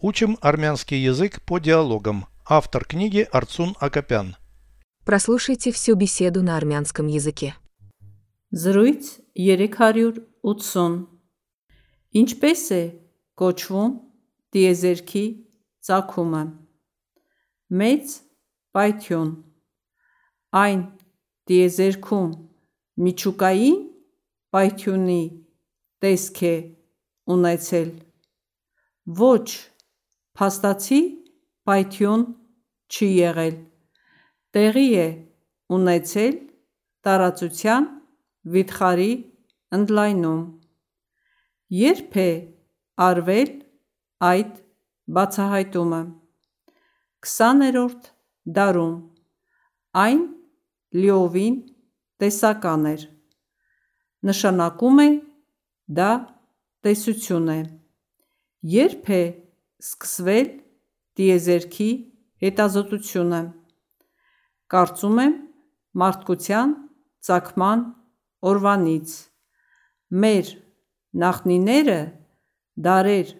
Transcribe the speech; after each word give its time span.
Учим 0.00 0.38
армянский 0.40 1.02
язык 1.02 1.42
по 1.42 1.58
диалогам. 1.58 2.26
Автор 2.46 2.84
книги 2.84 3.26
Арцун 3.32 3.74
Акопян. 3.80 4.36
Прослушайте 5.04 5.72
всю 5.72 5.96
беседу 5.96 6.40
на 6.40 6.56
армянском 6.56 7.08
языке. 7.08 7.56
Զրույց 8.52 9.18
380 9.34 11.08
Ինչպես 12.14 12.62
է 12.78 12.82
կոչվում 13.34 13.96
դիեզերքի 14.54 15.24
ծագումը 15.82 16.42
Մեծ 17.82 18.14
պայթյուն 18.70 19.32
Այն 20.62 20.84
դիեզերքում 21.50 22.30
միջուկային 23.02 23.82
պայթյունի 24.54 25.22
տեսք 26.06 26.40
է 26.46 26.54
ունեցել 27.34 27.90
Ոչ 29.18 29.74
փաստացի 30.38 30.98
պայթյուն 31.66 32.20
չի 32.94 33.06
եղել 33.14 33.56
Տեղի 34.56 34.84
է 35.04 35.06
ունեցել 35.78 36.36
տարածության 37.08 37.88
վիթխարի 38.54 39.08
ընդլայնում 39.78 40.44
Երբ 41.78 42.18
է 42.22 42.30
արվել 43.08 43.50
այդ 44.28 44.52
բացահայտումը 45.18 46.00
20-րդ 47.26 48.08
դարում 48.60 48.94
Այն 50.04 50.22
լիովին 51.02 51.58
տեսական 52.22 52.88
էր 52.92 53.04
Նշանակում 54.30 55.04
է 55.08 55.10
դա 55.98 56.08
տեսություն 56.86 57.52
է 57.58 57.60
Երբ 58.78 59.12
է 59.18 59.22
սկսվել 59.83 60.49
տիեզերքի 61.19 61.89
հետազոտությունը 62.43 63.41
Կարծում 64.73 65.19
եմ 65.23 65.35
մարդկության 66.03 66.73
ծագման 67.27 67.83
օրվանից 68.51 69.17
Մեր 70.23 70.53
նախնիները 71.23 71.99
դարեր 72.87 73.35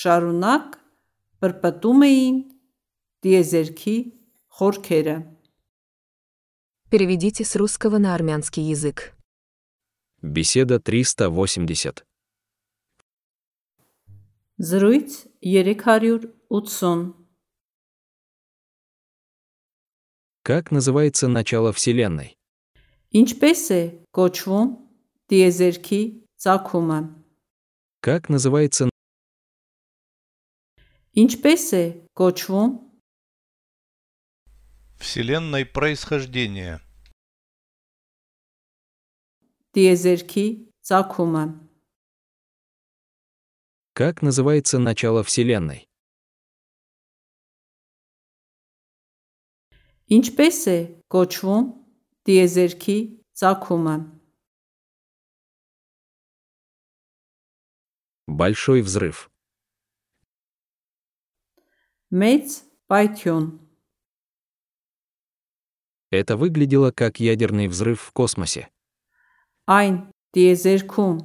շարունակ 0.00 0.80
պրպտում 1.44 2.08
էին 2.08 2.42
տիեզերքի 3.24 3.96
խորքերը 4.58 5.16
Переведите 6.94 7.44
с 7.44 7.56
русского 7.56 7.98
на 7.98 8.14
армянский 8.14 8.62
язык. 8.62 9.14
Беседа 10.22 10.78
380. 10.78 12.04
Զրույց 14.58 15.26
380 15.42 17.14
Как 20.42 20.70
называется 20.70 21.28
начало 21.28 21.72
Вселенной? 21.72 22.36
Ինչպես 23.14 23.60
է 23.70 23.82
կոչվում 24.12 24.70
տիեզերքի 25.30 26.00
ծագումը 26.42 27.00
Как 28.02 28.28
называется 28.28 28.90
Ինչպես 31.14 31.64
է 31.78 31.84
կոչվում 32.18 32.72
Вселенной 34.98 35.64
происхождения. 35.66 36.80
տիեզերքի 39.74 40.46
ծագումը 40.86 41.44
Как 43.98 44.22
называется 44.22 44.78
начало 44.78 45.22
Вселенной? 45.22 45.88
Ինչպես 50.12 50.56
է 50.68 50.78
կոչվում 51.08 51.68
տիեզերքի 52.28 52.96
ծագումը 53.40 53.94
Большой 58.26 58.82
взрыв. 58.82 59.30
Մեծ 62.10 62.64
պայթյուն 62.88 63.46
Это 66.10 66.36
выглядело 66.36 66.90
как 66.92 67.18
ядерный 67.18 67.66
взрыв 67.68 68.00
в 68.00 68.12
космосе. 68.12 68.68
Այն 69.66 70.12
տիեզերքում 70.36 71.16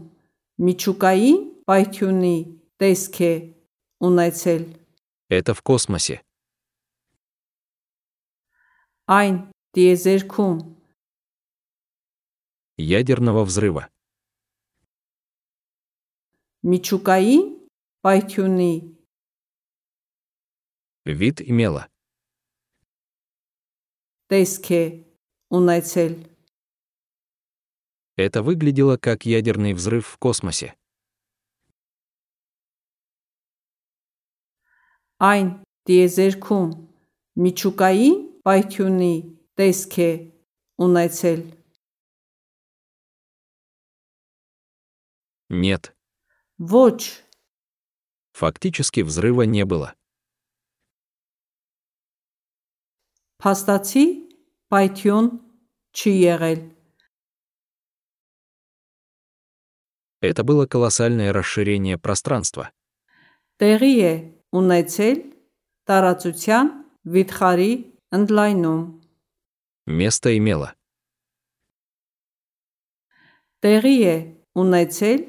միջուկային 0.65 1.37
պայթյունի 1.67 2.37
տեսք 2.79 3.15
է 3.21 3.33
ունեցել 4.01 4.63
Это 5.29 5.53
в 5.53 5.61
космосе. 5.61 6.21
Այն 9.09 9.35
տիեզերքում 9.75 10.57
Ядерного 12.79 13.43
взрыва. 13.45 13.89
միջուկային 16.63 17.43
պայթյունի 18.03 18.73
Вид 21.05 21.41
имела. 21.41 21.87
տեսք 24.29 24.65
է 24.71 24.83
ունեցել 25.57 26.13
Это 28.19 28.43
выглядело 28.43 28.97
как 28.97 29.25
ядерный 29.25 29.73
взрыв 29.73 30.05
в 30.05 30.17
космосе. 30.17 30.75
Այն 35.19 35.47
տիեզերքում 35.89 36.69
միջուկային 37.43 38.17
պայթյունի 38.47 39.13
տեսք 39.59 39.95
է 39.99 40.11
ունեցել 40.87 41.41
Нет. 45.49 45.95
Ոչ 46.59 47.25
Фактически 48.37 49.01
взрыва 49.01 49.43
не 49.43 49.65
было. 49.65 49.95
փաստացի 53.39 54.03
պայթյուն 54.67 55.27
չի 55.95 56.11
եղել 56.11 56.59
Это 60.21 60.43
было 60.43 60.67
колоссальное 60.67 61.31
расширение 61.31 61.97
пространства. 61.97 62.71
տեղի 63.63 63.93
է 64.03 64.13
ունեցել 64.59 65.17
տարածության 65.87 66.65
վիթխարի 67.13 67.71
ընդլայնում 68.17 68.81
Место 69.89 70.29
имело. 70.37 70.69
տեղի 73.63 73.95
է 74.13 74.15
ունեցել 74.55 75.19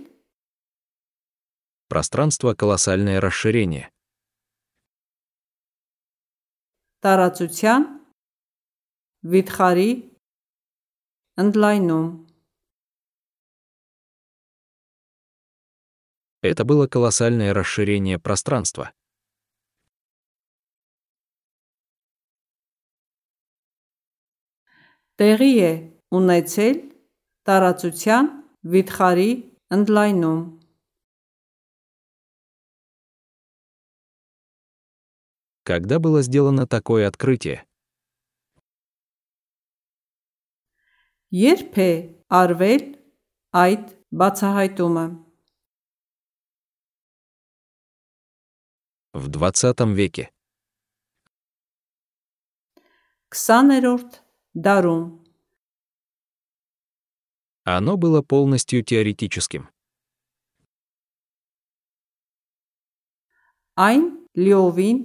Пространство 1.90 2.54
колоссальное 2.54 3.18
расширение. 3.20 3.90
տարածության 7.02 7.82
վիթխարի 9.32 9.90
ընդլայնում 11.42 12.08
Это 16.42 16.64
было 16.64 16.86
колоссальное 16.86 17.52
расширение 17.52 18.18
пространства. 18.18 18.92
տեղի 25.20 25.52
է 25.66 25.72
ունեցել 26.20 26.78
տարածության 27.48 28.32
վիթխարի 28.72 29.30
ընդլայնում 29.76 30.40
Когда 35.70 36.00
было 36.00 36.20
сделано 36.22 36.66
такое 36.66 37.06
открытие? 37.06 37.62
Երբ 41.30 41.76
է 41.78 41.90
արվել 42.26 42.82
այդ 43.54 43.84
բացահայտումը 44.10 45.04
В 49.14 49.28
20 49.28 49.94
веке. 49.94 50.24
20-րդ 53.30 54.18
դարում 54.54 55.04
Оно 57.64 57.96
было 57.96 58.22
полностью 58.22 58.82
теоретическим. 58.82 59.68
այն 63.80 64.02
լիովին 64.36 64.98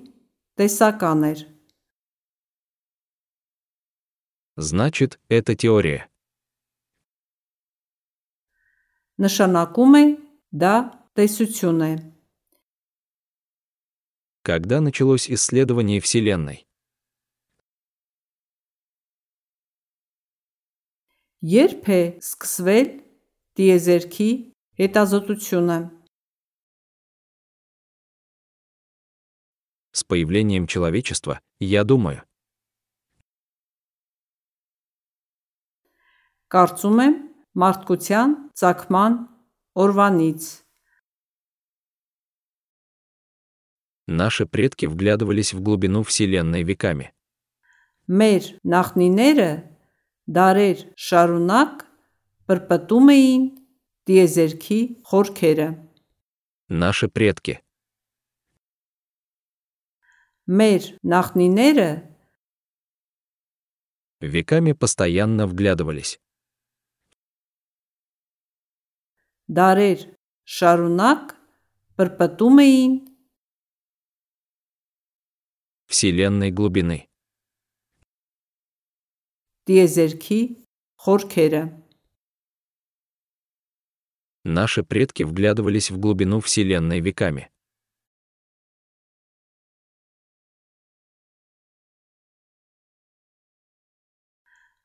տեսական 0.59 1.21
էր 1.31 1.39
Значит, 4.57 5.19
это 5.27 5.55
теория. 5.55 6.07
նշանակում 9.23 9.93
է 10.01 10.03
դա 10.63 10.75
տեսություն 11.15 11.81
է 11.91 11.93
Когда 14.45 14.79
началось 14.79 15.29
исследование 15.29 15.99
Вселенной? 15.99 16.67
Երբ 21.45 21.89
է 21.89 22.01
սկսվել 22.21 22.87
դիեզերքի 23.59 24.29
հետազոտությունը։ 24.81 25.77
С 29.95 30.03
появлением 30.03 30.67
человечества, 30.67 31.39
я 31.59 31.83
думаю. 31.83 32.23
Կարծում 36.51 36.99
եմ 37.05 37.15
մարդկության 37.57 38.35
ցակման 38.59 39.13
օրվանից 39.75 40.43
Наши 44.07 44.45
предки 44.45 44.85
вглядывались 44.85 45.53
в 45.53 45.61
глубину 45.61 46.03
Вселенной 46.03 46.63
веками. 46.63 47.11
մեր 48.07 48.59
նախնիները 48.61 49.49
դարեր 50.37 50.79
շարունակ 51.07 51.85
պրպտում 52.49 53.13
էին 53.15 53.45
դիեզերքի 54.09 54.79
խորքերը։ 55.11 55.69
Наши 56.69 57.07
предки. 57.07 57.61
Մեր 60.47 60.91
նախնիները 61.01 61.89
Веками 64.21 64.73
постоянно 64.73 65.45
вглядывались. 65.45 66.19
դարեր 69.47 69.99
շարունակ 70.57 71.33
պրպտում 71.97 72.57
էին 72.65 72.93
Вселенной 75.85 76.51
глубины. 76.51 77.07
դիեզերքի 79.69 80.39
խորքերը։ 81.05 81.63
Наши 84.45 84.83
предки 84.83 85.23
вглядывались 85.23 85.89
в 85.89 85.97
глубину 85.97 86.39
Вселенной 86.39 87.01
веками. 87.01 87.49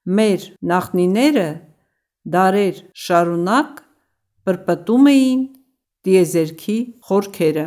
Մեր 0.08 0.46
նախնիները 0.64 1.48
դարեր 2.24 2.78
շարունակ 3.04 3.82
պրպտում 4.48 5.08
էին 5.12 5.42
դիեզերքի 6.08 6.78
խորքերը։ 7.04 7.66